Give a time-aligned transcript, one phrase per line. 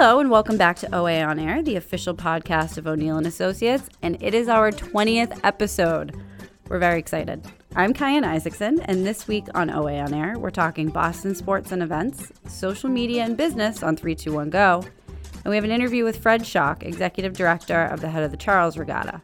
[0.00, 3.88] Hello and welcome back to OA on Air, the official podcast of O'Neill and Associates,
[4.00, 6.14] and it is our 20th episode.
[6.68, 7.44] We're very excited.
[7.74, 11.82] I'm Kyan Isaacson, and this week on OA on Air, we're talking Boston sports and
[11.82, 14.84] events, social media and business on 321 Go,
[15.16, 18.36] and we have an interview with Fred Schoch, executive director of the head of the
[18.36, 19.20] Charles Regatta.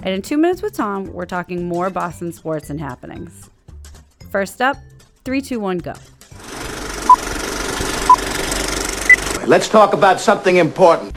[0.00, 3.50] And in two minutes with Tom, we're talking more Boston sports and happenings.
[4.30, 4.78] First up,
[5.26, 5.92] 321 Go.
[9.46, 11.16] Let's talk about something important.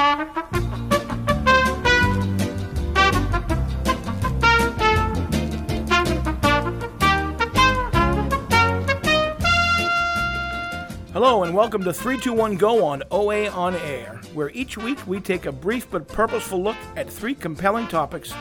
[11.11, 15.47] Hello and welcome to 321 Go on OA on Air, where each week we take
[15.47, 18.31] a brief but purposeful look at three compelling topics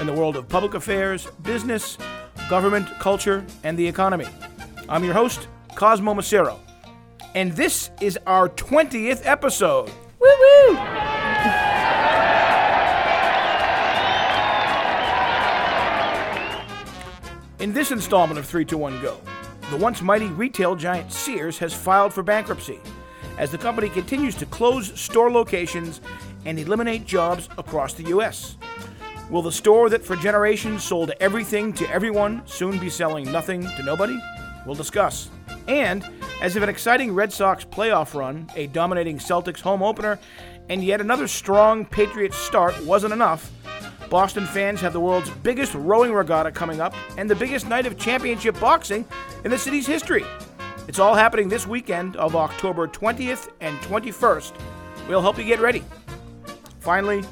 [0.00, 1.96] in the world of public affairs, business,
[2.50, 4.26] government, culture, and the economy.
[4.88, 6.58] I'm your host, Cosmo Macero,
[7.34, 9.90] and this is our 20th episode.
[10.20, 10.78] Woo woo!
[17.60, 19.18] In this installment of 321 Go,
[19.70, 22.80] the once mighty retail giant Sears has filed for bankruptcy
[23.36, 26.00] as the company continues to close store locations
[26.44, 28.56] and eliminate jobs across the U.S.
[29.30, 33.82] Will the store that for generations sold everything to everyone soon be selling nothing to
[33.82, 34.18] nobody?
[34.64, 35.28] We'll discuss.
[35.66, 36.08] And
[36.40, 40.18] as if an exciting Red Sox playoff run, a dominating Celtics home opener,
[40.68, 43.50] and yet another strong Patriots start wasn't enough,
[44.08, 47.98] Boston fans have the world's biggest rowing regatta coming up and the biggest night of
[47.98, 49.04] championship boxing
[49.44, 50.24] in the city's history.
[50.86, 54.52] It's all happening this weekend of October 20th and 21st.
[55.08, 55.84] We'll help you get ready.
[56.80, 57.22] Finally,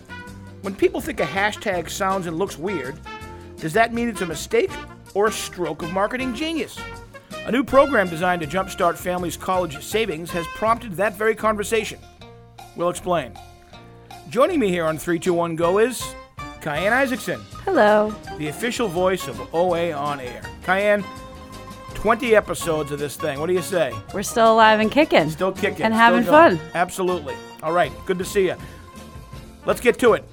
[0.61, 2.99] when people think a hashtag sounds and looks weird,
[3.57, 4.71] does that mean it's a mistake
[5.15, 6.79] or a stroke of marketing genius?
[7.47, 12.01] A new program designed to jumpstart families' college savings has prompted that very conversation.
[12.75, 13.35] We'll explain.
[14.29, 16.03] Joining me here on 321 Go is
[16.61, 18.13] Kyan Isaacson, Hello.
[18.39, 20.43] the official voice of OA on air.
[20.65, 21.05] Kyan,
[21.95, 23.39] 20 episodes of this thing.
[23.39, 23.93] What do you say?
[24.13, 25.31] We're still alive and kicking.
[25.31, 25.83] Still kicking.
[25.83, 26.59] And having fun.
[26.75, 27.37] Absolutely.
[27.63, 27.93] All right.
[28.07, 28.57] Good to see you.
[29.65, 30.25] Let's get to it.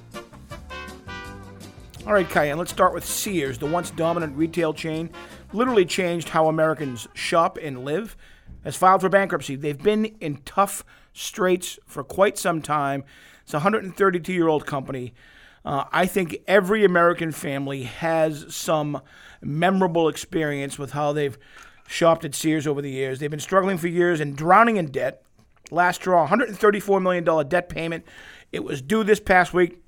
[2.06, 5.08] All right, Kyan, let's start with Sears, the once dominant retail chain,
[5.54, 8.16] literally changed how Americans shop and live,
[8.64, 9.56] has filed for bankruptcy.
[9.56, 13.04] They've been in tough straits for quite some time.
[13.44, 15.14] It's a 132 year old company.
[15.64, 19.00] Uh, I think every American family has some
[19.40, 21.38] memorable experience with how they've
[21.86, 23.18] shopped at Sears over the years.
[23.18, 25.22] They've been struggling for years and drowning in debt.
[25.70, 28.04] Last draw, $134 million debt payment.
[28.52, 29.82] It was due this past week.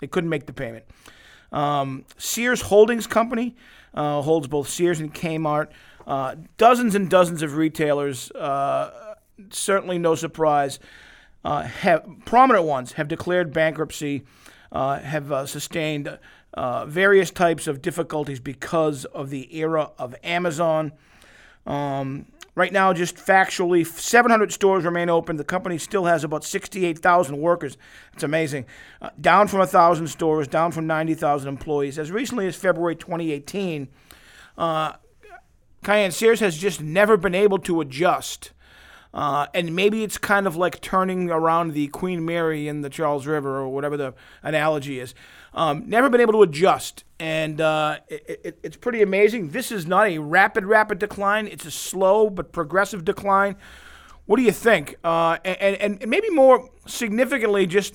[0.00, 0.84] They couldn't make the payment.
[1.52, 3.56] Um, Sears Holdings Company
[3.94, 5.68] uh, holds both Sears and Kmart.
[6.06, 9.14] Uh, dozens and dozens of retailers, uh,
[9.50, 10.78] certainly no surprise,
[11.44, 14.24] uh, have prominent ones have declared bankruptcy,
[14.72, 16.18] uh, have uh, sustained
[16.86, 20.92] various types of difficulties because of the era of Amazon.
[21.66, 25.36] Um, right now, just factually, 700 stores remain open.
[25.36, 27.76] The company still has about 68,000 workers.
[28.12, 28.66] It's amazing.
[29.02, 31.98] Uh, down from 1,000 stores, down from 90,000 employees.
[31.98, 33.88] As recently as February 2018,
[34.56, 34.92] uh,
[35.82, 38.52] Kyan Sears has just never been able to adjust.
[39.14, 43.28] Uh, and maybe it's kind of like turning around the Queen Mary in the Charles
[43.28, 45.14] River or whatever the analogy is.
[45.54, 49.50] Um, never been able to adjust, and uh, it, it, it's pretty amazing.
[49.50, 51.46] This is not a rapid, rapid decline.
[51.46, 53.54] It's a slow but progressive decline.
[54.26, 54.96] What do you think?
[55.04, 57.94] Uh, and, and, maybe more significantly, just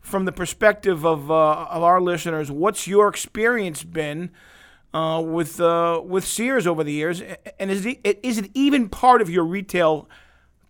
[0.00, 4.30] from the perspective of, uh, of our listeners, what's your experience been
[4.92, 7.22] uh, with uh, with Sears over the years?
[7.58, 10.06] And is it, is it even part of your retail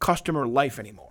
[0.00, 1.10] customer life anymore?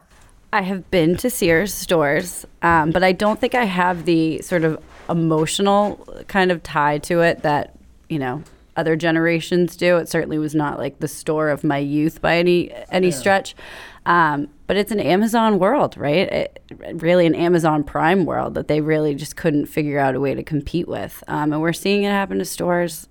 [0.52, 4.64] I have been to Sears stores, um, but I don't think I have the sort
[4.64, 7.78] of emotional kind of tie to it that,
[8.10, 8.44] you know,
[8.76, 9.98] other generations do.
[9.98, 13.56] It certainly was not like the store of my youth by any any stretch.
[14.06, 16.32] Um, but it's an Amazon world, right?
[16.32, 16.64] It,
[16.94, 20.44] really an Amazon Prime world that they really just couldn't figure out a way to
[20.44, 21.24] compete with.
[21.28, 23.08] Um, and we're seeing it happen to stores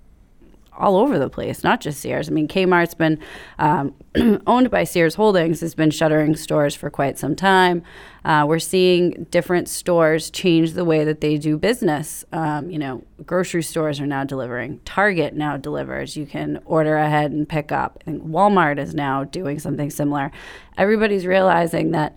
[0.78, 2.28] all over the place, not just Sears.
[2.28, 3.18] I mean, Kmart's been
[3.58, 3.94] um,
[4.46, 7.82] owned by Sears Holdings, has been shuttering stores for quite some time.
[8.24, 12.24] Uh, we're seeing different stores change the way that they do business.
[12.32, 14.80] Um, you know, grocery stores are now delivering.
[14.84, 16.16] Target now delivers.
[16.16, 17.98] You can order ahead and pick up.
[18.00, 20.30] I think Walmart is now doing something similar.
[20.76, 22.16] Everybody's realizing that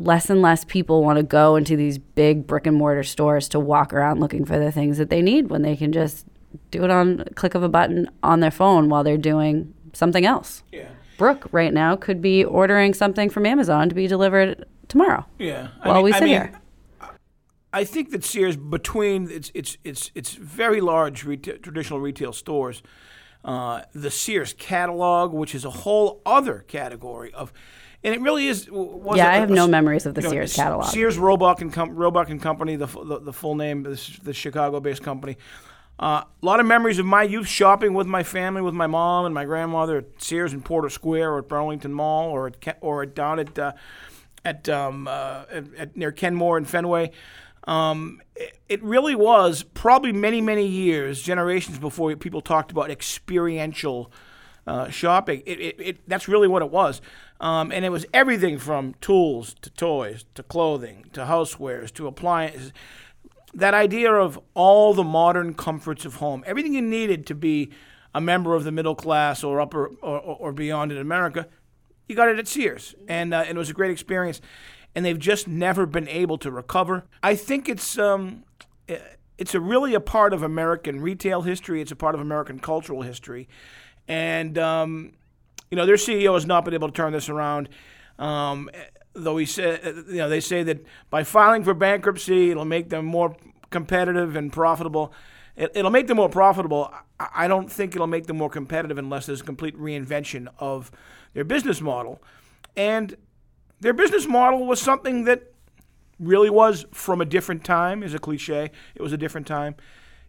[0.00, 3.60] less and less people want to go into these big brick and mortar stores to
[3.60, 6.26] walk around looking for the things that they need when they can just
[6.70, 10.24] do it on a click of a button on their phone while they're doing something
[10.24, 10.62] else.
[10.72, 10.88] Yeah.
[11.18, 15.26] Brooke right now could be ordering something from Amazon to be delivered tomorrow.
[15.38, 15.68] Yeah.
[15.82, 16.52] While we sit here.
[17.72, 22.82] I think that Sears, between its its its its very large retail, traditional retail stores,
[23.44, 27.52] uh, the Sears catalog, which is a whole other category of,
[28.02, 28.68] and it really is.
[28.68, 30.86] Was Yeah, a- I have a- no memories of the you know, Sears catalog.
[30.86, 35.02] Sears Roebuck and Com- Roebuck and Company, the, the the full name, the, the Chicago-based
[35.04, 35.36] company.
[36.00, 39.26] Uh, a lot of memories of my youth shopping with my family, with my mom
[39.26, 43.02] and my grandmother at Sears in Porter Square or at Burlington Mall or at or
[43.02, 43.72] at, down at uh,
[44.42, 47.10] at, um, uh, at, at near Kenmore and Fenway.
[47.64, 54.10] Um, it, it really was probably many many years, generations before people talked about experiential
[54.66, 55.42] uh, shopping.
[55.44, 57.02] It, it, it, that's really what it was.
[57.40, 62.72] Um, and it was everything from tools to toys to clothing to housewares to appliances.
[63.54, 67.70] That idea of all the modern comforts of home, everything you needed to be
[68.14, 71.46] a member of the middle class or upper or, or, beyond in America,
[72.08, 74.40] you got it at Sears, and, uh, and it was a great experience.
[74.94, 77.04] And they've just never been able to recover.
[77.22, 78.44] I think it's um,
[79.40, 81.80] it's a really a part of American retail history.
[81.80, 83.48] It's a part of American cultural history,
[84.06, 85.12] and um,
[85.70, 87.68] you know their CEO has not been able to turn this around.
[88.18, 88.70] Um,
[89.14, 92.90] though he said, eh, you know, they say that by filing for bankruptcy, it'll make
[92.90, 93.36] them more
[93.70, 95.12] competitive and profitable.
[95.56, 96.92] It, it'll make them more profitable.
[97.18, 100.90] I, I don't think it'll make them more competitive unless there's a complete reinvention of
[101.34, 102.22] their business model.
[102.76, 103.16] And
[103.80, 105.52] their business model was something that
[106.18, 108.70] really was from a different time, is a cliche.
[108.94, 109.74] It was a different time.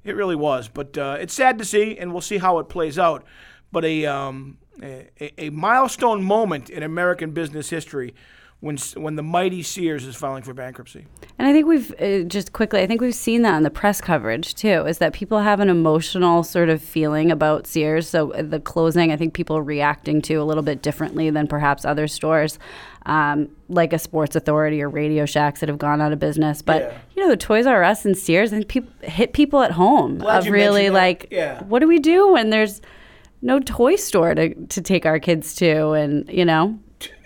[0.03, 0.67] It really was.
[0.67, 3.23] But uh, it's sad to see, and we'll see how it plays out.
[3.71, 8.15] But a, um, a, a milestone moment in American business history
[8.61, 11.05] when, when the mighty Sears is filing for bankruptcy.
[11.37, 13.99] And I think we've uh, just quickly, I think we've seen that in the press
[13.99, 18.07] coverage too, is that people have an emotional sort of feeling about Sears.
[18.07, 21.47] So uh, the closing, I think people are reacting to a little bit differently than
[21.47, 22.59] perhaps other stores,
[23.07, 26.61] um, like a Sports Authority or Radio Shacks that have gone out of business.
[26.61, 26.97] But Yeah.
[27.15, 30.45] you know, the Toys R Us and Sears, and people hit people at home Glad
[30.45, 31.63] of really like, Yeah.
[31.63, 32.79] what do we do when there's
[33.41, 36.79] no toy store to, to take our kids to, and you know.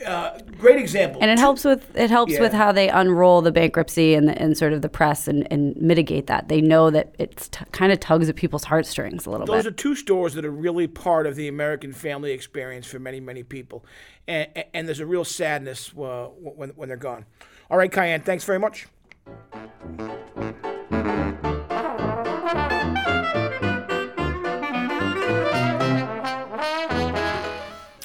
[0.06, 1.22] Uh, great example.
[1.22, 4.74] And it helps with it helps with how they unroll the bankruptcy and, and sort
[4.74, 6.48] of the press and, and mitigate that.
[6.48, 9.63] They know that it's t- kind of tugs at people's heartstrings a little Those bit.
[9.63, 13.19] Those are two stores that are really part of the American family experience for many,
[13.19, 13.86] many people.
[14.28, 17.25] And, and, and there's a real sadness uh, when, when they're gone.
[17.69, 18.88] All right, Kyan, thanks very much.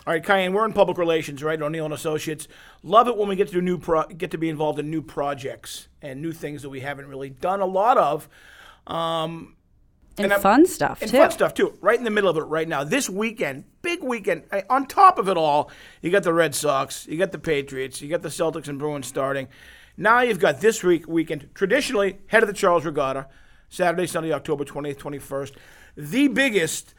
[0.07, 1.61] All right, Kyan, we're in public relations, right?
[1.61, 2.49] O'Neill and Associates.
[2.83, 5.03] Love it when we get to do new pro- get to be involved in new
[5.03, 8.27] projects and new things that we haven't really done a lot of.
[8.87, 9.57] Um,
[10.17, 11.19] and and fun stuff and too.
[11.19, 11.77] fun stuff too.
[11.83, 12.83] Right in the middle of it right now.
[12.83, 14.45] This weekend, big weekend.
[14.71, 15.71] On top of it all,
[16.01, 19.07] you got the Red Sox, you got the Patriots, you got the Celtics and Bruins
[19.07, 19.49] starting.
[19.97, 21.51] Now you've got this week weekend.
[21.55, 23.27] Traditionally, head of the Charles Regatta,
[23.69, 25.55] Saturday, Sunday, October twentieth, twenty first.
[25.95, 26.95] The biggest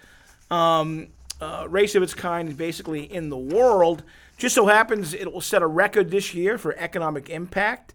[0.51, 1.07] um,
[1.41, 4.03] uh, race of its kind, basically in the world.
[4.37, 7.93] Just so happens it will set a record this year for economic impact.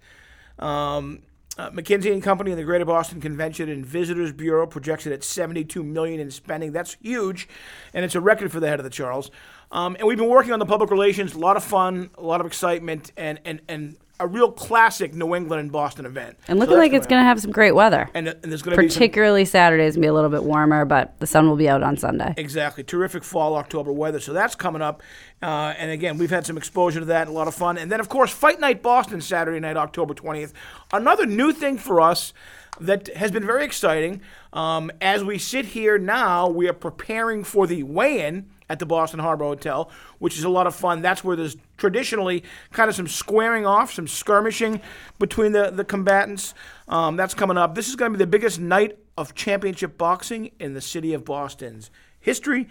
[0.58, 1.22] Um,
[1.58, 5.24] uh, McKinsey and Company and the Greater Boston Convention and Visitors Bureau projects it at
[5.24, 6.72] 72 million in spending.
[6.72, 7.48] That's huge,
[7.94, 9.30] and it's a record for the head of the Charles.
[9.72, 11.34] Um, and we've been working on the public relations.
[11.34, 15.34] A lot of fun, a lot of excitement, and and and a real classic New
[15.34, 16.38] England and Boston event.
[16.48, 18.08] and looking that's like it's going to have some great weather.
[18.14, 20.84] and, and there's going to be Particularly Saturdays going to be a little bit warmer,
[20.84, 22.32] but the sun will be out on Sunday.
[22.36, 22.82] Exactly.
[22.82, 24.18] Terrific fall October weather.
[24.20, 25.02] So that's coming up.
[25.42, 27.76] Uh, and again, we've had some exposure to that, a lot of fun.
[27.76, 30.52] And then, of course, Fight Night Boston, Saturday night, October 20th.
[30.92, 32.32] Another new thing for us
[32.80, 34.22] that has been very exciting.
[34.52, 38.86] Um, as we sit here now, we are preparing for the weigh in at the
[38.86, 41.02] Boston Harbor Hotel, which is a lot of fun.
[41.02, 42.42] That's where there's traditionally
[42.72, 44.80] kind of some squaring off, some skirmishing
[45.18, 46.54] between the, the combatants.
[46.88, 47.74] Um, that's coming up.
[47.74, 51.24] This is going to be the biggest night of championship boxing in the city of
[51.24, 52.68] Boston's history.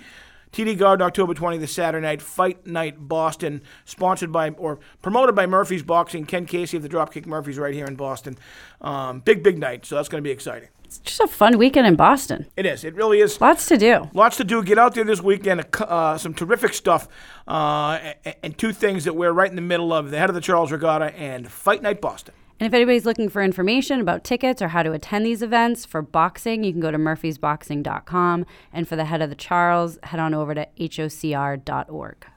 [0.52, 5.46] TD Garden, October 20th, the Saturday night, Fight Night Boston, sponsored by or promoted by
[5.46, 6.26] Murphy's Boxing.
[6.26, 8.38] Ken Casey of the Dropkick Murphys right here in Boston.
[8.80, 10.70] Um, big, big night, so that's going to be exciting.
[10.86, 12.46] It's just a fun weekend in Boston.
[12.56, 12.84] It is.
[12.84, 13.42] It really is.
[13.42, 14.08] Lots to do.
[14.14, 14.64] Lots to do.
[14.64, 15.66] Get out there this weekend.
[15.80, 17.08] Uh, some terrific stuff.
[17.48, 20.36] Uh, and, and two things that we're right in the middle of the head of
[20.36, 22.36] the Charles Regatta and Fight Night Boston.
[22.60, 26.02] And if anybody's looking for information about tickets or how to attend these events for
[26.04, 28.46] boxing, you can go to murphysboxing.com.
[28.72, 32.28] And for the head of the Charles, head on over to hocr.org.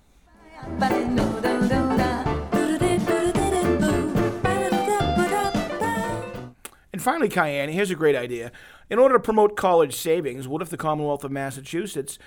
[7.09, 8.53] finally, Kyan, here's a great idea.
[8.91, 12.19] In order to promote college savings, what if the Commonwealth of Massachusetts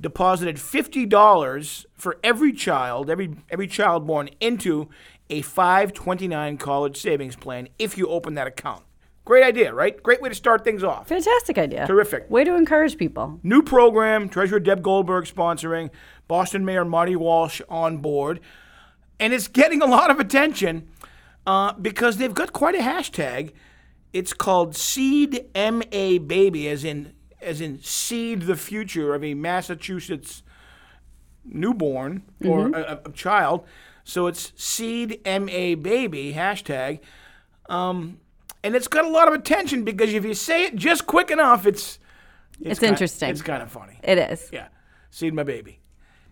[0.00, 4.88] deposited fifty dollars for every child, every every child born into
[5.30, 8.84] a 529 college savings plan if you open that account.
[9.24, 10.00] Great idea, right?
[10.00, 11.08] Great way to start things off.
[11.08, 11.86] Fantastic idea.
[11.88, 12.30] Terrific.
[12.30, 13.40] Way to encourage people.
[13.42, 15.90] New program, Treasurer Deb Goldberg sponsoring,
[16.28, 18.38] Boston Mayor Marty Walsh on board.
[19.18, 20.88] And it's getting a lot of attention
[21.46, 23.52] uh, because they've got quite a hashtag.
[24.12, 30.42] It's called Seed MA Baby, as in as in seed the future of a Massachusetts
[31.44, 33.64] newborn or a, a child.
[34.04, 37.00] So it's Seed MA Baby hashtag.
[37.68, 38.18] Um,
[38.62, 41.66] and it's got a lot of attention because if you say it just quick enough,
[41.66, 41.98] it's
[42.60, 43.30] It's kinda- interesting.
[43.30, 43.98] It's kind of funny.
[44.02, 44.50] It is.
[44.52, 44.68] Yeah,
[45.10, 45.78] seed my baby.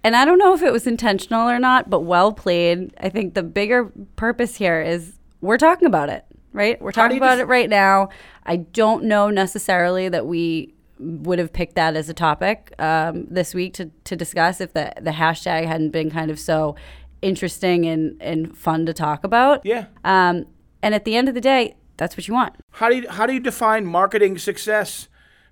[0.05, 2.93] And I don't know if it was intentional or not, but well played.
[3.01, 6.81] I think the bigger purpose here is we're talking about it, right?
[6.81, 8.09] We're talking about def- it right now.
[8.45, 13.55] I don't know necessarily that we would have picked that as a topic um, this
[13.55, 16.75] week to, to discuss if the, the hashtag hadn't been kind of so
[17.23, 19.65] interesting and, and fun to talk about.
[19.65, 19.87] Yeah.
[20.05, 20.47] Um,
[20.83, 22.55] and at the end of the day, that's what you want.
[22.73, 25.09] How do you how do you define marketing success,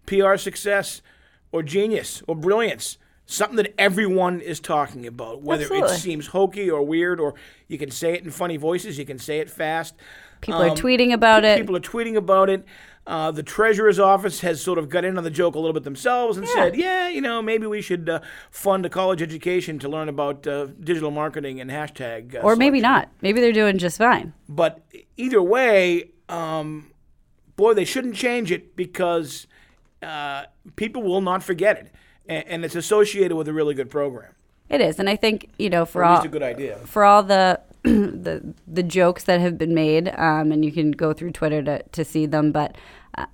[0.06, 1.02] PR success,
[1.52, 2.98] or genius or brilliance?
[3.28, 5.96] Something that everyone is talking about, whether Absolutely.
[5.96, 7.34] it seems hokey or weird, or
[7.66, 9.96] you can say it in funny voices, you can say it fast.
[10.46, 11.58] People are Um, tweeting about it.
[11.58, 12.64] People are tweeting about it.
[13.06, 15.84] Uh, the treasurer's office has sort of got in on the joke a little bit
[15.84, 19.88] themselves and said, "Yeah, you know, maybe we should uh, fund a college education to
[19.88, 23.08] learn about uh, digital marketing and hashtag." Uh, Or maybe not.
[23.22, 24.32] Maybe they're doing just fine.
[24.48, 24.80] But
[25.16, 26.90] either way, um,
[27.56, 29.46] boy, they shouldn't change it because
[30.02, 31.92] uh, people will not forget it,
[32.28, 34.32] and, and it's associated with a really good program,
[34.68, 34.98] It is.
[34.98, 36.78] And I think, you know, for all a good idea.
[36.84, 37.60] for all the
[38.22, 41.82] the the jokes that have been made, um, and you can go through Twitter to
[41.82, 42.76] to see them, but.
[43.16, 43.26] Uh,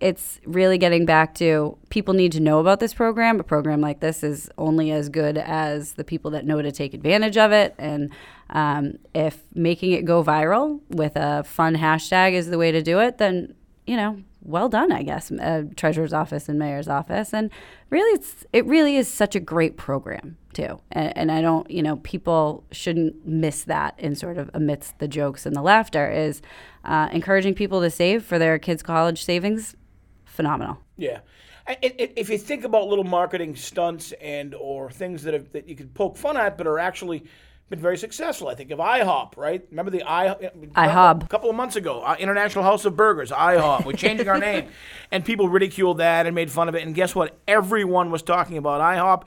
[0.00, 3.38] it's really getting back to people need to know about this program.
[3.38, 6.94] A program like this is only as good as the people that know to take
[6.94, 7.74] advantage of it.
[7.78, 8.10] And
[8.48, 12.98] um, if making it go viral with a fun hashtag is the way to do
[12.98, 13.54] it, then
[13.86, 17.34] you know, well done, I guess, uh, treasurer's office and mayor's office.
[17.34, 17.50] And
[17.90, 20.80] really, it's it really is such a great program too.
[20.92, 25.08] And, and I don't, you know, people shouldn't miss that in sort of amidst the
[25.08, 26.42] jokes and the laughter is
[26.84, 29.76] uh, encouraging people to save for their kids' college savings.
[30.24, 30.78] Phenomenal.
[30.96, 31.20] Yeah.
[31.66, 35.52] I- I- I- If you think about little marketing stunts and or things that have,
[35.52, 37.24] that you could poke fun at, but are actually
[37.68, 38.48] been very successful.
[38.48, 39.64] I think of IHOP, right?
[39.70, 40.34] Remember the I,
[40.74, 41.22] IHOB.
[41.22, 43.84] A couple of months ago, uh, International House of Burgers, IHOP.
[43.84, 44.68] We're changing our name,
[45.12, 46.82] and people ridiculed that and made fun of it.
[46.82, 47.38] And guess what?
[47.46, 49.22] Everyone was talking about IHOP,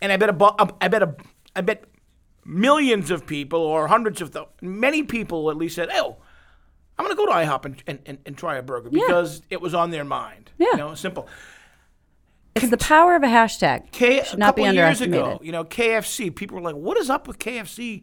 [0.00, 1.14] and I bet a, I bet a,
[1.56, 1.84] I bet
[2.44, 6.16] millions of people or hundreds of, th- many people at least said, "Oh,
[6.98, 9.60] I'm going to go to IHOP and, and, and, and try a burger because it
[9.60, 10.68] was on their mind." Yeah.
[10.72, 11.28] You know, simple.
[12.54, 13.92] It's the power of a hashtag.
[13.92, 16.34] K- Should a not couple be of years ago, you know, KFC.
[16.34, 18.02] People were like, "What is up with KFC?"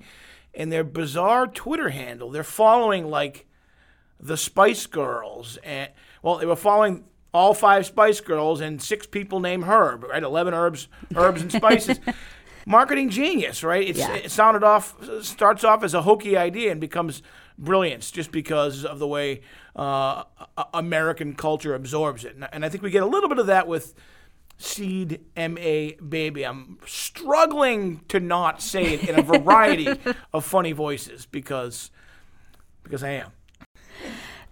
[0.53, 2.29] And their bizarre Twitter handle.
[2.31, 3.45] They're following like
[4.19, 7.03] the Spice Girls, and well, they were following
[7.35, 10.23] all five Spice Girls and six people named Herb, right?
[10.23, 11.99] Eleven herbs, herbs and spices.
[12.65, 13.87] Marketing genius, right?
[13.87, 14.13] It's, Yeah.
[14.15, 17.21] It sounded off, starts off as a hokey idea and becomes
[17.59, 19.41] brilliance just because of the way
[19.75, 20.23] uh,
[20.73, 22.33] American culture absorbs it.
[22.35, 23.93] And- And I think we get a little bit of that with
[24.57, 26.43] Seed MA Baby.
[26.43, 29.89] I'm struggling to not say it in a variety
[30.33, 31.91] of funny voices because
[32.83, 33.31] because I am.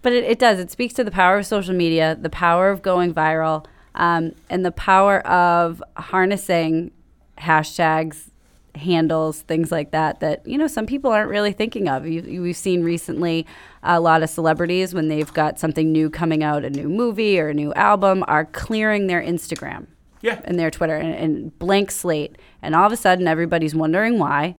[0.04, 0.58] But it, it does.
[0.60, 3.64] It speaks to the power of social media, the power of going viral,
[3.96, 6.92] um, and the power of harnessing
[7.38, 8.28] hashtags,
[8.74, 10.20] handles, things like that.
[10.20, 12.06] That you know some people aren't really thinking of.
[12.06, 13.46] You, you- we've seen recently
[13.82, 17.48] a lot of celebrities when they've got something new coming out, a new movie or
[17.48, 19.86] a new album, are clearing their Instagram
[20.22, 20.40] Yeah.
[20.44, 24.56] and their Twitter and, and blank slate, and all of a sudden everybody's wondering why,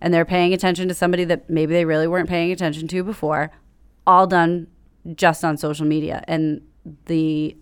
[0.00, 3.50] and they're paying attention to somebody that maybe they really weren't paying attention to before,
[4.06, 4.66] all done
[5.14, 6.62] just on social media, and
[7.06, 7.56] the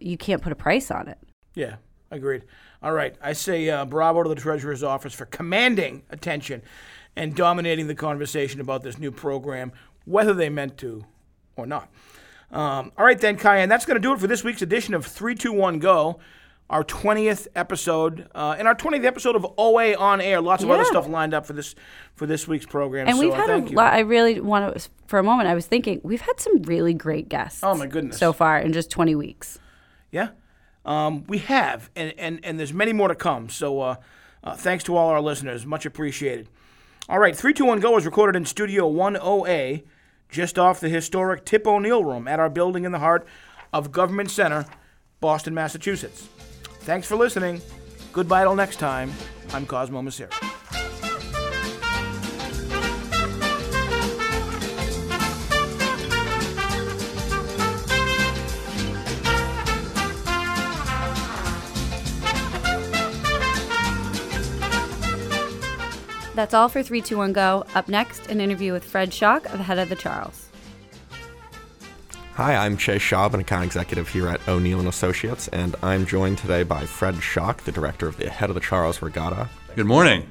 [0.00, 1.18] you can't put a price on it.
[1.54, 1.76] Yeah,
[2.10, 2.42] agreed.
[2.82, 3.14] All right.
[3.22, 6.62] I say uh, bravo to the Treasurer's Office for commanding attention
[7.14, 9.72] and dominating the conversation about this new program,
[10.04, 11.04] whether they meant to
[11.56, 11.88] or not.
[12.50, 15.06] Um, all right, then, Kyan, that's going to do it for this week's edition of
[15.06, 16.18] 321 Go,
[16.72, 20.40] our 20th episode, uh, and our 20th episode of OA on air.
[20.40, 21.74] Lots of other stuff lined up for this
[22.14, 23.06] for this week's program.
[23.08, 23.76] And so, we've uh, had a you.
[23.76, 23.92] lot.
[23.92, 24.88] I really want to.
[25.06, 27.60] For a moment, I was thinking we've had some really great guests.
[27.62, 28.16] Oh, my goodness.
[28.18, 29.58] So far in just 20 weeks.
[30.10, 30.30] Yeah,
[30.86, 33.50] um, we have, and, and and there's many more to come.
[33.50, 33.96] So uh,
[34.42, 36.48] uh, thanks to all our listeners, much appreciated.
[37.08, 39.80] All right, three two one go is recorded in Studio One OA,
[40.30, 43.26] just off the historic Tip O'Neill Room at our building in the heart
[43.74, 44.64] of Government Center,
[45.20, 46.28] Boston, Massachusetts.
[46.84, 47.60] Thanks for listening.
[48.12, 49.12] Goodbye till next time.
[49.52, 50.30] I'm Cosmo Macero.
[66.34, 67.64] That's all for 321 Go.
[67.74, 70.51] Up next, an interview with Fred Schoch of Head of the Charles.
[72.36, 76.38] Hi, I'm Chase Schaub, an account executive here at O'Neill and Associates, and I'm joined
[76.38, 79.50] today by Fred Schoch, the director of the Head of the Charles Regatta.
[79.76, 80.26] Good morning.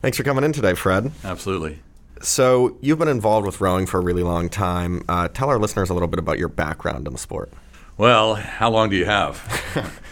[0.00, 1.12] Thanks for coming in today, Fred.
[1.24, 1.80] Absolutely.
[2.22, 5.02] So, you've been involved with rowing for a really long time.
[5.10, 7.52] Uh, tell our listeners a little bit about your background in the sport.
[7.98, 9.36] Well, how long do you have?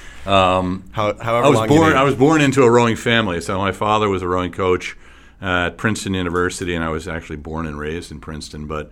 [0.27, 1.93] um, how, however I was born.
[1.95, 3.41] I was born into a rowing family.
[3.41, 4.95] So my father was a rowing coach
[5.41, 8.67] at Princeton University, and I was actually born and raised in Princeton.
[8.67, 8.91] But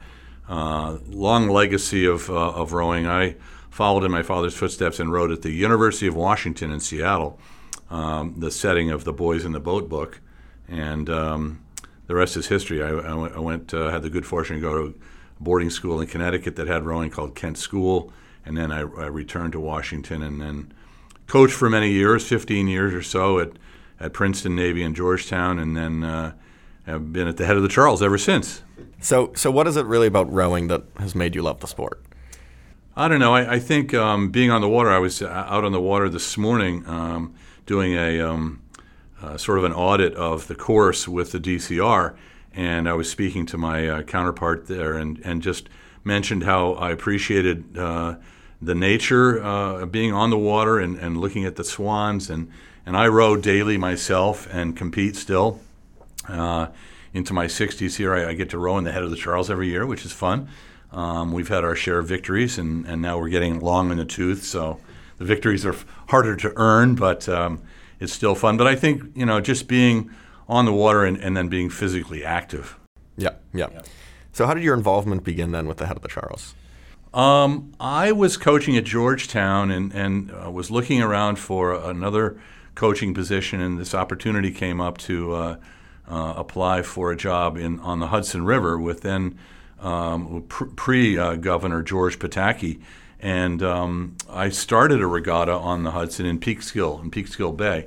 [0.53, 3.07] uh, long legacy of, uh, of rowing.
[3.07, 3.37] I
[3.71, 7.39] followed in my father's footsteps and rowed at the University of Washington in Seattle,
[7.89, 10.21] um, the setting of the Boys in the Boat book,
[10.69, 11.65] and um,
[12.07, 12.83] the rest is history.
[12.83, 16.07] I, I went, uh, had the good fortune to go to a boarding school in
[16.07, 18.13] Connecticut that had rowing called Kent School,
[18.45, 20.75] and then I, I returned to Washington and then
[21.29, 23.53] coached for many years, 15 years or so at
[23.99, 26.33] at Princeton, Navy, and Georgetown, and then uh,
[26.87, 28.63] have been at the head of the Charles ever since.
[29.01, 32.03] So, so what is it really about rowing that has made you love the sport?
[32.97, 33.35] I don't know.
[33.35, 36.09] I, I think um, being on the water, I was uh, out on the water
[36.09, 37.35] this morning um,
[37.65, 38.63] doing a um,
[39.23, 42.15] uh, sort of an audit of the course with the DCR,
[42.53, 45.69] and I was speaking to my uh, counterpart there and, and just
[46.05, 48.17] mentioned how I appreciated uh,
[48.61, 52.29] the nature uh, of being on the water and, and looking at the swans.
[52.29, 52.51] And,
[52.85, 55.61] and I row daily myself and compete still.
[56.29, 56.69] Uh,
[57.15, 59.51] into my 60s here, I, I, get to row in the head of the Charles
[59.51, 60.49] every year, which is fun.
[60.91, 64.05] Um, we've had our share of victories, and, and now we're getting long in the
[64.05, 64.45] tooth.
[64.45, 64.81] So
[65.19, 67.63] the victories are f- harder to earn, but um,
[68.01, 68.57] it's still fun.
[68.57, 70.11] But I think you know, just being
[70.49, 72.79] on the water and, and then being physically active.
[73.17, 73.83] Yeah, yeah, yeah.
[74.33, 76.55] So how did your involvement begin then with the head of the Charles?
[77.15, 82.39] Um, I was coaching at Georgetown and and uh, was looking around for another
[82.75, 85.35] coaching position, and this opportunity came up to.
[85.35, 85.57] Uh,
[86.13, 89.39] uh, apply for a job in on the Hudson River with then
[89.81, 92.83] um, pre uh, Governor George Pataki.
[93.19, 97.87] And um, I started a regatta on the Hudson in Peekskill, in Peekskill Bay,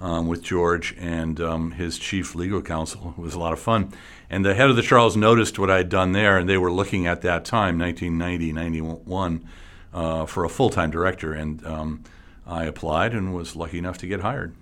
[0.00, 3.14] um, with George and um, his chief legal counsel.
[3.18, 3.92] It was a lot of fun.
[4.30, 6.72] And the head of the Charles noticed what I had done there, and they were
[6.72, 9.48] looking at that time, 1990, 91,
[9.92, 11.34] uh, for a full time director.
[11.34, 12.04] And um,
[12.46, 14.54] I applied and was lucky enough to get hired.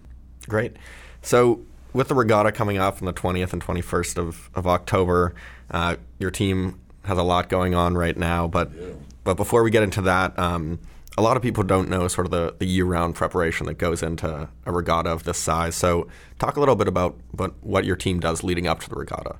[0.48, 0.76] Great.
[1.22, 5.34] So with the regatta coming up on the 20th and 21st of, of October,
[5.70, 8.46] uh, your team has a lot going on right now.
[8.46, 8.88] But yeah.
[9.22, 10.80] but before we get into that, um,
[11.16, 14.48] a lot of people don't know sort of the, the year-round preparation that goes into
[14.66, 15.76] a regatta of this size.
[15.76, 16.08] So
[16.40, 19.36] talk a little bit about but what your team does leading up to the regatta.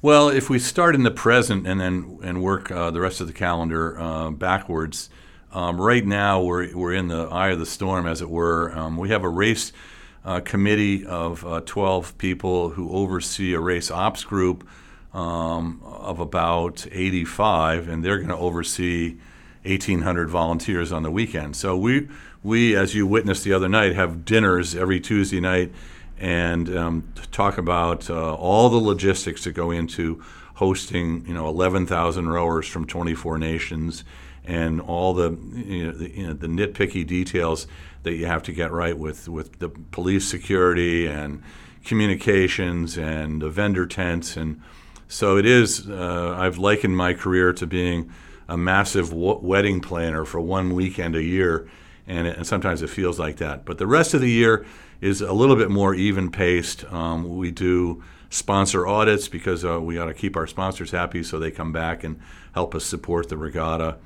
[0.00, 3.26] Well, if we start in the present and then and work uh, the rest of
[3.26, 5.10] the calendar uh, backwards,
[5.52, 8.70] um, right now we're, we're in the eye of the storm, as it were.
[8.76, 9.72] Um, we have a race
[10.24, 14.68] uh, committee of uh, 12 people who oversee a race ops group
[15.14, 19.16] um, of about 85, and they're going to oversee
[19.64, 21.56] 1,800 volunteers on the weekend.
[21.56, 22.08] So we,
[22.42, 25.72] we, as you witnessed the other night, have dinners every Tuesday night
[26.18, 30.22] and um, talk about uh, all the logistics that go into
[30.54, 34.04] hosting, you know, 11,000 rowers from 24 nations
[34.48, 37.66] and all the, you know, the, you know, the nitpicky details
[38.02, 41.42] that you have to get right with, with the police security and
[41.84, 44.38] communications and the vendor tents.
[44.38, 44.62] And
[45.06, 48.10] so it is, uh, I've likened my career to being
[48.48, 51.68] a massive w- wedding planner for one weekend a year.
[52.06, 53.66] And, it, and, sometimes it feels like that.
[53.66, 54.64] But the rest of the year
[55.02, 56.90] is a little bit more even paced.
[56.90, 61.38] Um, we do sponsor audits because uh, we got to keep our sponsors happy so
[61.38, 62.18] they come back and
[62.54, 63.98] help us support the regatta.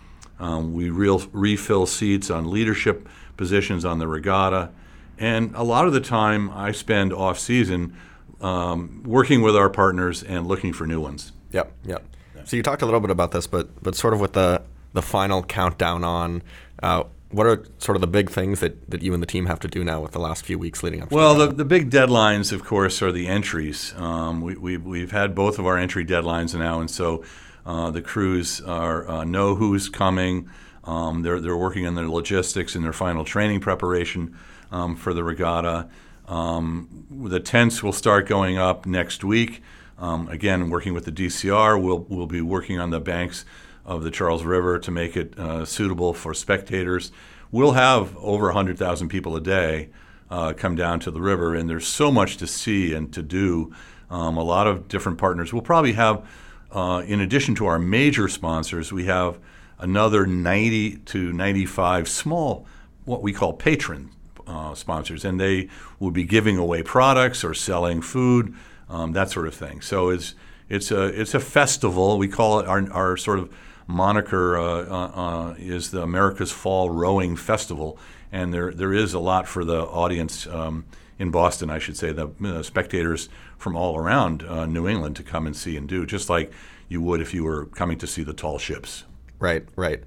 [0.43, 4.71] Um, we real, refill seats on leadership positions on the regatta.
[5.19, 7.97] And a lot of the time I spend off season
[8.41, 11.33] um, working with our partners and looking for new ones.
[11.53, 12.05] Yep, yep.
[12.45, 14.63] So you talked a little bit about this, but but sort of with the
[14.95, 16.43] the final countdown on,
[16.83, 19.61] uh, what are sort of the big things that, that you and the team have
[19.61, 21.09] to do now with the last few weeks leading up?
[21.09, 23.95] to Well, the, the big deadlines, of course, are the entries.
[23.97, 27.25] Um, we, we, we've had both of our entry deadlines now, and so
[27.65, 30.49] uh, the crews are uh, know who's coming.
[30.85, 34.37] Um, they're, they're working on their logistics and their final training preparation
[34.71, 35.89] um, for the regatta.
[36.27, 39.63] Um, the tents will start going up next week.
[39.99, 43.45] Um, again, working with the DCR, we'll, we'll be working on the banks
[43.85, 47.13] of the Charles River to make it uh, suitable for spectators.
[47.51, 49.91] We'll have over 100,000 people a day
[50.31, 53.75] uh, come down to the river, and there's so much to see and to do.
[54.11, 55.53] Um, a lot of different partners.
[55.53, 56.27] We'll probably have,
[56.73, 59.39] uh, in addition to our major sponsors, we have
[59.79, 62.67] another 90 to 95 small,
[63.05, 64.11] what we call patron
[64.47, 68.55] uh, sponsors, and they will be giving away products or selling food,
[68.89, 69.81] um, that sort of thing.
[69.81, 70.35] So it's
[70.69, 72.19] it's a it's a festival.
[72.19, 73.55] We call it our our sort of
[73.87, 77.99] moniker uh, uh, uh is the America's Fall Rowing Festival,
[78.31, 80.47] and there there is a lot for the audience.
[80.47, 80.87] Um,
[81.23, 85.23] in Boston, I should say, the uh, spectators from all around uh, New England to
[85.23, 86.53] come and see and do, just like
[86.89, 89.05] you would if you were coming to see the tall ships.
[89.39, 90.03] Right, right.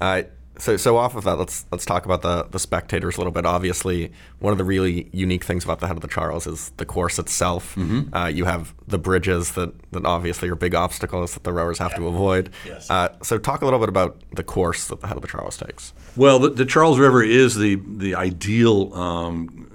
[0.00, 0.22] Uh,
[0.58, 3.46] so, so off of that, let's let's talk about the the spectators a little bit.
[3.46, 6.84] Obviously, one of the really unique things about the Head of the Charles is the
[6.84, 7.74] course itself.
[7.74, 8.14] Mm-hmm.
[8.14, 11.94] Uh, you have the bridges that, that obviously are big obstacles that the rowers have
[11.96, 12.50] to avoid.
[12.66, 12.90] Yes.
[12.90, 15.56] Uh, so, talk a little bit about the course that the Head of the Charles
[15.56, 15.94] takes.
[16.14, 19.69] Well, the, the Charles River is the the ideal um,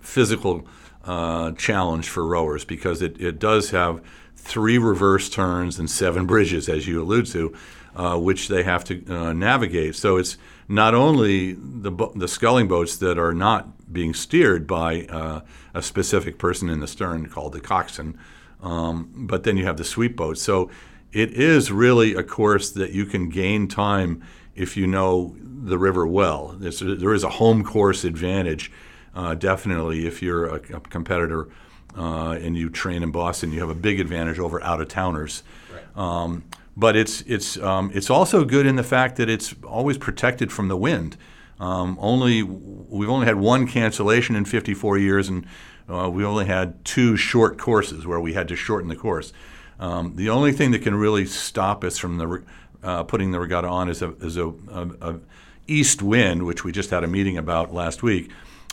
[0.00, 0.66] physical
[1.04, 4.02] uh, challenge for rowers because it, it does have
[4.36, 7.54] three reverse turns and seven bridges, as you allude to
[7.94, 9.94] uh, which they have to uh, navigate.
[9.96, 15.40] So it's not only the, the sculling boats that are not being steered by uh,
[15.74, 18.18] a specific person in the stern called the coxswain,
[18.62, 20.42] um, but then you have the sweep boats.
[20.42, 20.70] So
[21.12, 24.22] it is really a course that you can gain time
[24.54, 26.54] if you know the river well.
[26.58, 28.70] There's, there is a home course advantage,
[29.14, 31.48] uh, definitely, if you're a, a competitor.
[31.96, 35.42] Uh, and you train in Boston, you have a big advantage over out of towners.
[35.74, 35.96] Right.
[35.96, 36.44] Um,
[36.76, 40.68] but it's it's um, it's also good in the fact that it's always protected from
[40.68, 41.16] the wind.
[41.58, 45.46] Um, only we've only had one cancellation in 54 years, and
[45.88, 49.32] uh, we only had two short courses where we had to shorten the course.
[49.78, 52.42] Um, the only thing that can really stop us from the
[52.82, 55.20] uh, putting the regatta on is a, is a, a, a,
[55.66, 58.30] east wind, which we just had a meeting about last week.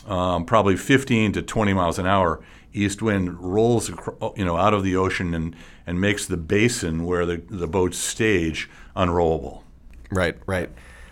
[0.08, 2.40] Um, probably 15 to 20 miles an hour
[2.72, 3.90] east wind rolls
[4.36, 5.54] you know out of the ocean and
[5.86, 9.62] and makes the basin where the, the boats stage unrollable.
[10.10, 10.70] Right, right.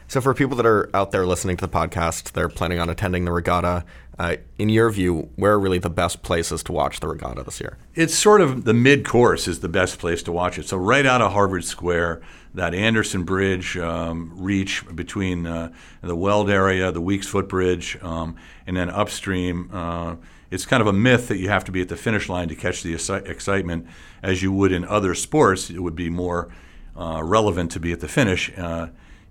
[0.09, 3.25] So for people that are out there listening to the podcast, they're planning on attending
[3.25, 3.85] the regatta.
[4.19, 7.61] Uh, in your view, where are really the best places to watch the regatta this
[7.61, 7.77] year?
[7.95, 10.69] It's sort of the mid course is the best place to watch it.
[10.69, 12.23] So right out of Harvard Square,
[12.55, 18.77] that Anderson Bridge um, reach between uh, the Weld area, the Weeks Footbridge, um, and
[18.77, 19.69] then upstream.
[19.73, 20.17] Uh,
[20.53, 22.55] it's kind of a myth that you have to be at the finish line to
[22.55, 23.87] catch the excitement
[24.23, 25.69] as you would in other sports.
[25.69, 26.49] It would be more
[26.97, 28.53] uh, relevant to be at the finish.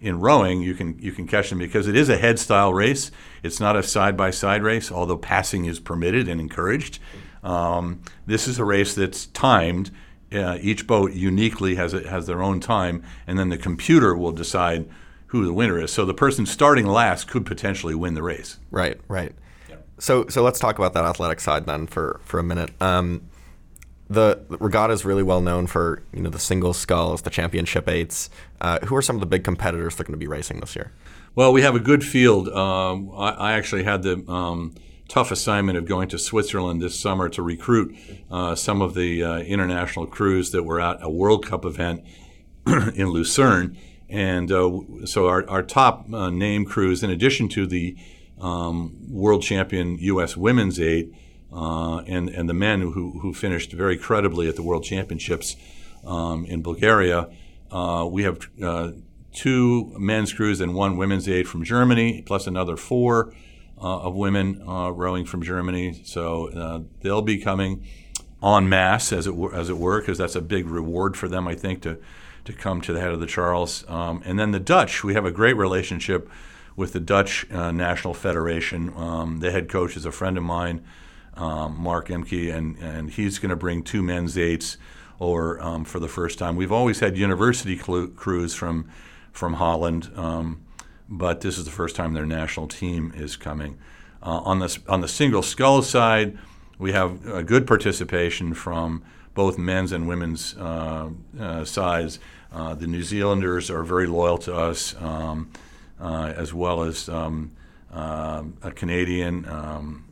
[0.05, 3.09] In rowing, you can you can catch them because it is a head style race.
[3.41, 6.99] It's not a side by side race, although passing is permitted and encouraged.
[7.43, 9.89] Um, this is a race that's timed.
[10.31, 14.31] Uh, each boat uniquely has a, has their own time, and then the computer will
[14.31, 14.87] decide
[15.27, 15.91] who the winner is.
[15.91, 18.59] So the person starting last could potentially win the race.
[18.69, 19.33] Right, right.
[19.97, 22.69] So so let's talk about that athletic side then for for a minute.
[22.79, 23.27] Um,
[24.09, 28.29] the, regatta is really well known for you know the single sculls, the championship eights.
[28.61, 30.75] Uh, who are some of the big competitors that are going to be racing this
[30.75, 30.91] year?
[31.33, 32.47] Well, we have a good field.
[32.49, 34.73] Um, I, I, actually had the um,
[35.09, 37.95] tough assignment of going to Switzerland this summer to recruit
[38.31, 42.05] uh, some of the uh, international crews that were at a World Cup event
[42.67, 43.77] in Lucerne.
[44.07, 47.97] And uh, so our, our top uh, name crews, in addition to the
[48.39, 50.37] um, world champion U.S.
[50.37, 51.13] women's eight,
[51.53, 55.55] uh, and and the men who who finished very credibly at the World Championships
[56.05, 57.29] um, in Bulgaria.
[57.71, 58.91] Uh, we have uh,
[59.33, 63.33] two men's crews and one women's eight from Germany, plus another four
[63.81, 66.01] uh, of women uh, rowing from Germany.
[66.05, 67.85] So they'll be coming
[68.43, 71.55] en masse, as it as it were, because that's a big reward for them, I
[71.55, 71.97] think, to
[72.45, 73.83] to come to the head of the Charles.
[73.87, 76.29] Um, and then the Dutch, we have a great relationship
[76.75, 78.93] with the Dutch uh, National Federation.
[78.95, 80.85] Um, the head coach is a friend of mine,
[81.35, 84.77] um, Mark Emke, and, and he's going to bring two men's eights
[85.19, 86.55] or um, for the first time.
[86.55, 88.89] We've always had university cl- crews from
[89.31, 90.61] from Holland, um,
[91.09, 93.77] but this is the first time their national team is coming.
[94.23, 96.37] Uh, on the on the single scull side,
[96.79, 102.19] we have a good participation from both men's and women's uh, uh, sides.
[102.51, 104.95] Uh, the New Zealanders are very loyal to us.
[105.01, 105.49] Um,
[105.99, 107.51] uh, as well as um,
[107.91, 109.47] a Canadian.
[109.47, 110.05] Um,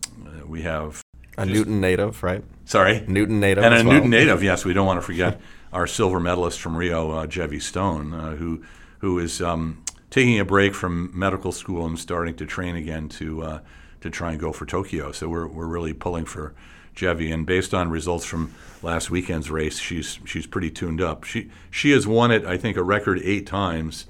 [0.48, 1.03] we have
[1.38, 2.44] a Newton native, right?
[2.66, 3.94] Sorry, Newton native, and a well.
[3.94, 4.44] Newton native.
[4.44, 5.40] Yes, we don't want to forget
[5.74, 8.64] our silver medalist from Rio, uh, Gevvie Stone, uh, who
[9.00, 13.44] who is um, taking a break from medical school and starting to train again to
[13.44, 13.60] uh,
[14.02, 15.12] to try and go for Tokyo.
[15.12, 16.54] So we're we're really pulling for.
[16.96, 21.24] Gevvie, and based on results from last weekend's race, she's she's pretty tuned up.
[21.24, 24.06] She she has won it, I think, a record eight times,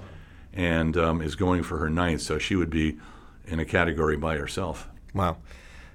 [0.51, 2.21] and um, is going for her ninth.
[2.21, 2.97] So she would be
[3.47, 4.89] in a category by herself.
[5.13, 5.37] Wow.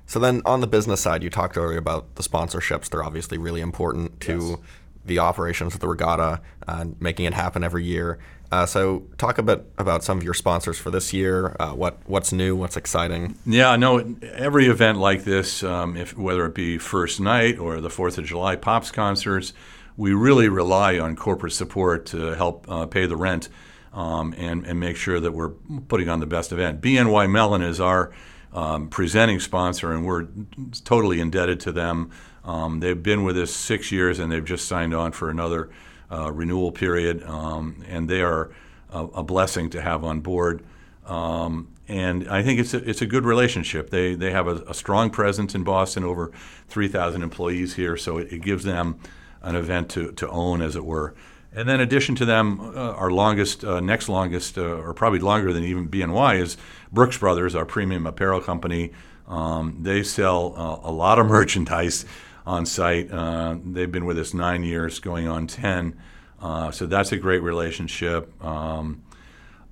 [0.08, 2.88] So then on the business side, you talked earlier about the sponsorships.
[2.88, 4.58] They're obviously really important to Yes.
[5.04, 8.18] the operations of the regatta and making it happen every year.
[8.50, 11.54] Uh, so talk a bit about some of your sponsors for this year.
[11.60, 12.56] Uh, what what's new?
[12.56, 13.34] What's exciting?
[13.44, 14.14] Yeah, no.
[14.22, 18.24] Every event like this, um, if whether it be first night or the Fourth of
[18.24, 19.52] July pops concerts,
[19.98, 23.50] we really rely on corporate support to help uh, pay the rent
[23.92, 25.50] um, and and make sure that we're
[25.88, 26.80] putting on the best event.
[26.80, 28.10] BNY Mellon is our
[28.52, 30.26] um, presenting sponsor, and we're
[30.84, 32.10] totally indebted to them.
[32.44, 35.70] Um, they've been with us six years, and they've just signed on for another
[36.10, 38.50] uh, renewal period, um, and they are
[38.90, 40.64] a, a blessing to have on board.
[41.06, 43.90] Um, and I think it's a, it's a good relationship.
[43.90, 46.32] They they have a, a strong presence in Boston, over
[46.68, 48.98] 3,000 employees here, so it, it gives them
[49.42, 51.14] an event to, to own, as it were.
[51.52, 55.18] And then, in addition to them, uh, our longest, uh, next longest, uh, or probably
[55.18, 56.58] longer than even BNY, is
[56.92, 58.92] Brooks Brothers, our premium apparel company.
[59.26, 62.04] Um, they sell uh, a lot of merchandise
[62.44, 63.10] on site.
[63.10, 65.98] Uh, they've been with us nine years, going on 10.
[66.40, 68.32] Uh, so that's a great relationship.
[68.44, 69.02] Um,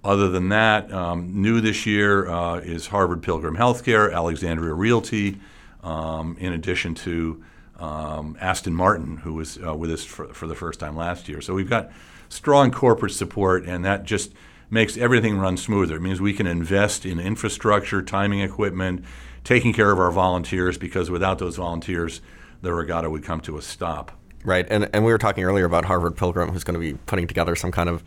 [0.03, 5.39] other than that, um, new this year is Harvard Pilgrim Healthcare, Alexandria Realty,
[5.83, 7.43] um, in addition to
[7.79, 11.41] um, Aston Martin, who was uh, with us for, for the first time last year.
[11.41, 11.91] So we've got
[12.29, 14.33] strong corporate support, and that just
[14.71, 15.97] makes everything run smoother.
[15.97, 19.05] It means we can invest in infrastructure, timing equipment,
[19.45, 22.21] taking care of our volunteers, because without those volunteers,
[22.63, 24.13] the regatta would come to a stop.
[24.45, 27.27] Right, and and we were talking earlier about Harvard Pilgrim, who's going to be putting
[27.27, 28.03] together some kind of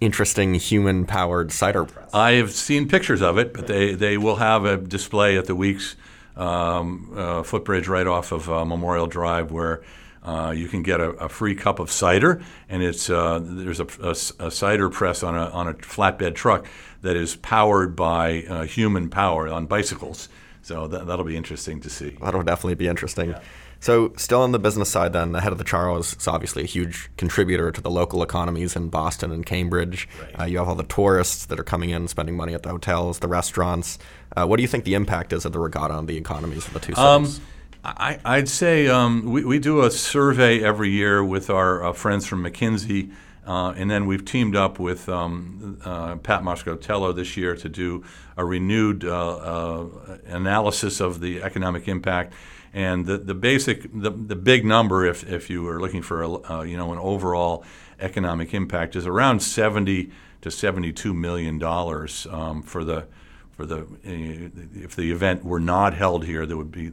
[0.00, 2.08] interesting human-powered cider press.
[2.14, 5.54] I have seen pictures of it, but they, they will have a display at the
[5.54, 5.94] Weeks
[6.40, 9.82] um, uh, footbridge right off of uh, Memorial Drive where
[10.22, 13.86] uh, you can get a, a free cup of cider, and it's uh, there's a,
[14.02, 16.66] a- a cider press on a, on a flatbed truck
[17.02, 20.28] that is powered by uh, human power on bicycles.
[20.62, 22.18] So that, that'll be interesting to see.
[22.20, 23.34] That'll definitely be interesting.
[23.82, 26.66] So, still on the business side, then, the head of the Charles is obviously a
[26.66, 30.06] huge contributor to the local economies in Boston and Cambridge.
[30.38, 33.20] Uh, you have all the tourists that are coming in, spending money at the hotels,
[33.20, 33.98] the restaurants.
[34.36, 36.74] Uh, what do you think the impact is of the regatta on the economies of
[36.74, 37.40] the two Um, cities?
[37.82, 42.26] I, I'd say um, we, we do a survey every year with our uh, friends
[42.26, 43.10] from McKinsey,
[43.46, 48.04] uh, and then we've teamed up with um, uh, Pat Moscaritolo this year to do
[48.36, 49.86] a renewed uh, uh,
[50.26, 52.34] analysis of the economic impact.
[52.72, 56.30] And the, the basic, the, the big number, if, if you are looking for a,
[56.30, 57.64] uh, you know an overall
[57.98, 60.10] economic impact, is around 70
[60.42, 63.06] to 72 million dollars um, for the
[63.50, 66.92] for the uh, if the event were not held here, there would be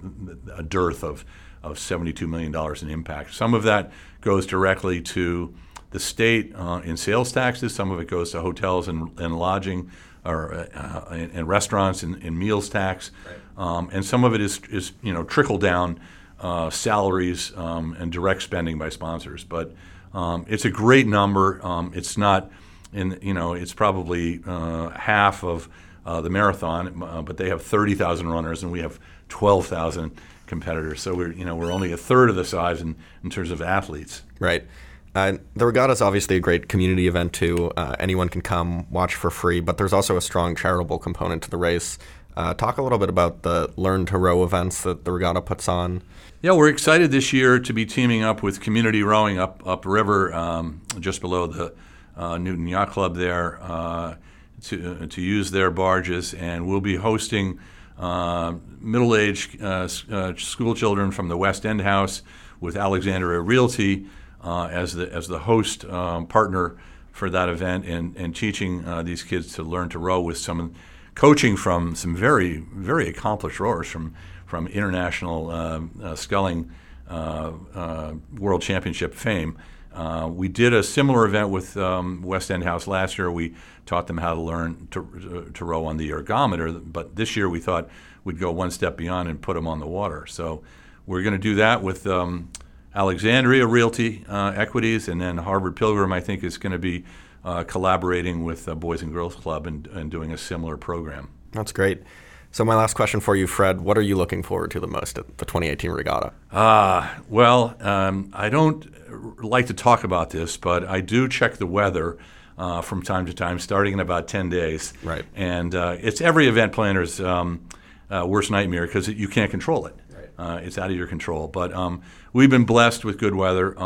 [0.56, 1.24] a dearth of
[1.64, 3.34] of 72 million dollars in impact.
[3.34, 5.54] Some of that goes directly to
[5.92, 7.74] the state uh, in sales taxes.
[7.74, 9.90] Some of it goes to hotels and, and lodging,
[10.26, 13.12] or uh, and, and restaurants and, and meals tax,
[13.58, 16.00] um, and some of it is is you know trickle down
[16.40, 19.44] uh, salaries um, and direct spending by sponsors.
[19.44, 19.74] But
[20.14, 21.60] um, it's a great number.
[21.66, 22.52] Um, it's not,
[22.94, 25.68] in you know, it's probably uh, half of
[26.06, 30.12] uh, the marathon, uh, but they have 30,000 runners and we have 12,000
[30.46, 31.02] competitors.
[31.02, 33.62] So we're you know we're only a third of the size in, in terms of
[33.62, 34.24] athletes.
[34.40, 34.66] Right.
[35.14, 37.72] Uh, the regatta is obviously a great community event too.
[37.76, 41.50] Uh, anyone can come watch for free, but there's also a strong charitable component to
[41.50, 41.98] the race.
[42.38, 45.68] Uh, talk a little bit about the Learn to Row events that the regatta puts
[45.68, 46.04] on.
[46.44, 50.82] Yeah, we're excited this year to be teaming up with Community Rowing up upriver, um,
[51.00, 51.74] just below the
[52.16, 54.18] uh, Newton Yacht Club there, uh,
[54.66, 57.60] to to use their barges, and we'll be hosting
[57.98, 62.22] uh, middle-aged uh, uh, school children from the West End House
[62.60, 64.06] with Alexandria Realty
[64.44, 66.78] uh, as the as the host um, partner
[67.12, 70.76] for that event, and and teaching uh, these kids to learn to row with some
[71.18, 74.14] coaching from some very very accomplished rowers from
[74.46, 76.72] from international um, uh, sculling
[77.10, 79.58] uh, uh, world championship fame.
[79.94, 83.32] Uh, we did a similar event with um, West End House last year.
[83.32, 83.56] We
[83.88, 87.60] taught them how to learn to, to row on the ergometer, but this year we
[87.60, 87.90] thought
[88.24, 90.28] we'd go one step beyond and put them on the water.
[90.28, 90.62] So
[91.08, 92.52] we're going to do that with um,
[92.94, 97.06] Alexandria Realty uh, Equities, and then Harvard Pilgrim, I think, is going to be
[97.48, 101.30] uh, collaborating with uh, Boys and Girls Club and, and doing a similar program.
[101.54, 102.04] That's great.
[102.52, 105.18] So my last question for you, Fred: What are you looking forward to the most
[105.18, 106.34] at the 2018 regatta?
[106.52, 111.66] Uh, well, um, I don't like to talk about this, but I do check the
[111.66, 112.18] weather
[112.58, 114.94] uh, from time to time, starting in about 10 days.
[115.02, 115.24] Right.
[115.34, 117.66] And uh, it's every event planner's um,
[118.10, 119.96] uh, worst nightmare because you can't control it.
[120.38, 121.48] Uh, it's out of your control.
[121.48, 122.02] But um,
[122.34, 123.78] we've been blessed with good weather.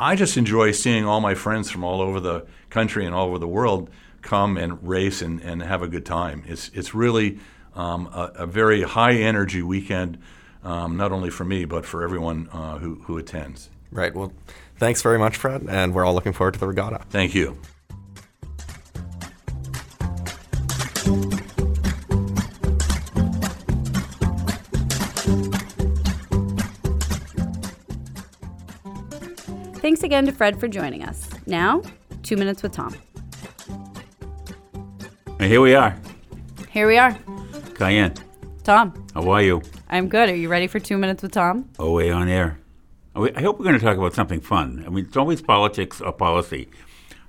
[0.00, 3.38] I just enjoy seeing all my friends from all over the country and all over
[3.38, 3.90] the world
[4.22, 6.42] come and race and, and have a good time.
[6.46, 7.38] It's, it's really
[7.74, 10.18] um, a, a very high energy weekend,
[10.64, 13.68] um, not only for me, but for everyone uh, who, who attends.
[13.92, 14.14] Right.
[14.14, 14.32] Well,
[14.78, 17.00] thanks very much, Fred, and we're all looking forward to the regatta.
[17.10, 17.58] Thank you.
[30.00, 31.28] Thanks again to Fred for joining us.
[31.46, 31.82] Now,
[32.22, 32.96] two minutes with Tom.
[35.38, 35.94] Here we are,
[36.70, 37.14] Here we are.
[37.74, 38.14] Kyan.
[38.64, 39.60] Tom, How are you?
[39.90, 40.30] I'm good.
[40.30, 41.68] Are you ready for two minutes with Tom?
[41.78, 42.58] Oh, OA on air.
[43.14, 44.84] Oh, I hope we're going to talk about something fun.
[44.86, 46.70] I mean, it's always politics or policy.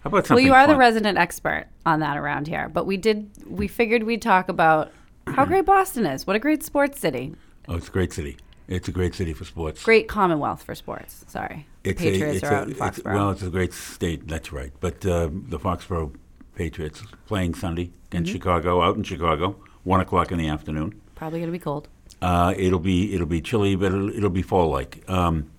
[0.03, 2.95] How about something Well, you are the resident expert on that around here, but we
[2.95, 4.93] did we figured we'd talk about
[5.27, 6.25] how great Boston is.
[6.25, 7.35] What a great sports city.
[7.67, 8.37] Oh, it's a great city.
[8.67, 9.83] It's a great city for sports.
[9.83, 11.25] Great Commonwealth for sports.
[11.27, 11.65] Sorry.
[11.83, 13.13] The It's a- Patriots it's are a- out in it's- Foxborough.
[13.15, 14.27] Well, it's a great state.
[14.27, 14.71] That's right.
[14.79, 16.13] But uh, the Foxborough
[16.55, 18.37] Patriots playing Sunday against Mm-hmm.
[18.37, 21.01] Chicago, out in Chicago, one o'clock in the afternoon.
[21.15, 21.87] Probably going to be cold.
[22.21, 25.03] Uh, it'll be it'll be chilly, but it'll, it'll be fall like.
[25.09, 25.51] Um,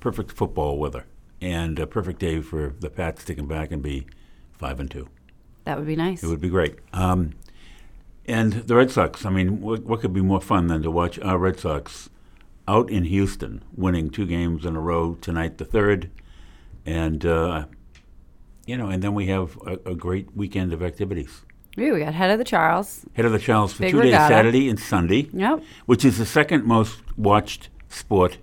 [0.00, 1.04] perfect football weather
[1.40, 4.06] and a perfect day for the Pats to come back and be
[4.52, 5.08] five and two.
[5.64, 6.22] That would be nice.
[6.22, 6.76] It would be great.
[6.92, 7.32] Um,
[8.26, 9.24] and the Red Sox.
[9.24, 12.08] I mean, what, what could be more fun than to watch our Red Sox
[12.68, 16.10] out in Houston, winning two games in a row tonight, the third,
[16.86, 17.64] and uh,
[18.66, 21.42] you know, and then we have a, a great weekend of activities.
[21.78, 23.06] Ooh, we got head of the Charles.
[23.14, 24.12] Head of the Charles for Big two days.
[24.12, 25.62] Saturday and Sunday, Yep.
[25.86, 28.36] which is the second most watched sport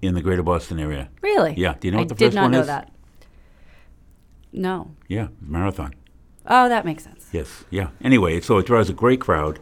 [0.00, 1.08] in the Greater Boston area.
[1.20, 1.54] Really?
[1.56, 1.74] Yeah.
[1.78, 2.66] Do you know I what the did first not one know is?
[2.66, 2.90] that.
[4.52, 4.90] No.
[5.08, 5.94] Yeah, marathon.
[6.46, 7.28] Oh, that makes sense.
[7.32, 7.88] Yes, yeah.
[8.02, 9.60] Anyway, so it draws a great crowd.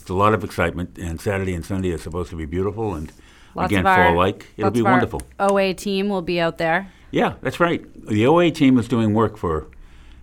[0.00, 3.12] It's a lot of excitement, and Saturday and Sunday are supposed to be beautiful and
[3.54, 4.46] Lots again of our, fall like.
[4.56, 5.22] It'll be wonderful.
[5.38, 6.90] OA team will be out there.
[7.10, 7.82] Yeah, that's right.
[8.06, 9.66] The OA team is doing work for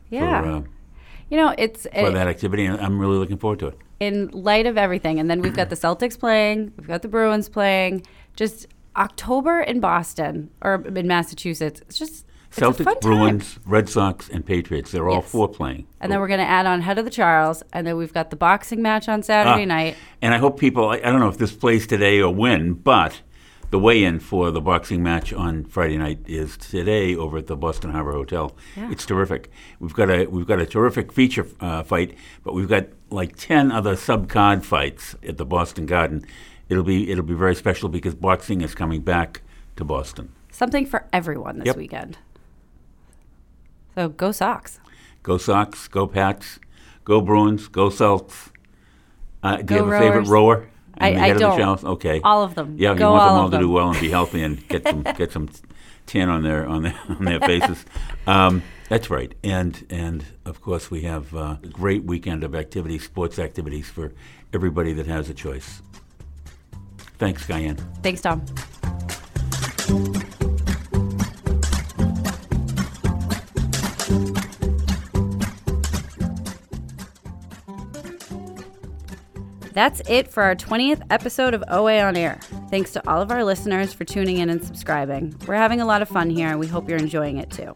[0.10, 0.42] Yeah.
[0.42, 0.62] for, uh,
[1.30, 3.78] you know, it's for it- that activity, and I'm really looking forward to it.
[4.00, 5.20] in light of everything.
[5.20, 8.04] And then we've got the Celtics playing, we've got the Bruins playing.
[8.36, 11.82] Just October in Boston or in Massachusetts.
[11.82, 13.02] It's just it's Celtics.
[13.02, 14.92] Bruins, Red Sox, and Patriots.
[14.92, 15.88] They're all four playing.
[16.00, 18.30] And then we're going to add on Head of the Charles, and then we've got
[18.30, 19.96] the boxing match on Saturday Ah, night.
[20.22, 23.22] And I hope people, I, I don't know if this plays today or when, but
[23.70, 27.56] the weigh in for the boxing match on Friday night is today over at the
[27.58, 28.56] Boston Harbor Hotel.
[28.78, 28.92] Yeah.
[28.92, 29.52] It's terrific.
[29.80, 33.72] We've got a we've got a terrific feature uh, fight, but we've got like ten
[33.74, 36.26] other sub card fights at the Boston Garden.
[36.70, 39.42] It'll be it'll be very special because boxing is coming back
[39.76, 40.32] to Boston.
[40.50, 41.76] Something for everyone this Yep.
[41.76, 42.18] weekend.
[43.98, 44.80] So go Sox.
[45.24, 46.60] Go Sox, go Pats,
[47.04, 48.52] go Bruins, go Celts.
[49.42, 50.68] Uh, do Go you have a favorite rower?
[51.00, 51.84] I- I head of the don't.
[51.84, 52.22] Okay.
[52.24, 52.76] All of them.
[52.78, 54.68] Yeah, Go you want them all all of to do well and be healthy and
[54.68, 55.50] get some get some
[56.06, 57.86] tan on their on their on their faces.
[58.28, 63.04] Um, that's right, and and of course we have uh, a great weekend of activities,
[63.04, 64.14] sports activities for
[64.54, 65.82] everybody that has a choice.
[67.18, 67.78] Thanks, Kyan.
[68.04, 68.46] Thanks, Tom.
[79.78, 82.40] That's it for our 20th episode of OA on Air.
[82.72, 85.36] Thanks to all of our listeners for tuning in and subscribing.
[85.46, 87.76] We're having a lot of fun here, and we hope you're enjoying it too.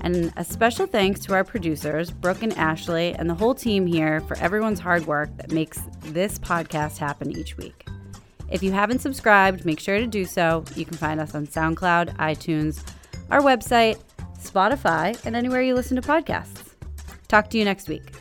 [0.00, 4.22] And a special thanks to our producers, Brooke and Ashley, and the whole team here
[4.22, 7.88] for everyone's hard work that makes this podcast happen each week.
[8.50, 10.64] If you haven't subscribed, make sure to do so.
[10.74, 12.82] You can find us on SoundCloud, iTunes,
[13.30, 13.98] our website,
[14.42, 16.72] Spotify, and anywhere you listen to podcasts.
[17.28, 18.12] Talk to you next week.